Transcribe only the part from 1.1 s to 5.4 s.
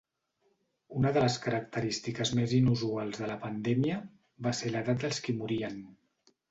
de les característiques més inusuals de la pandèmia va ser l'edat dels qui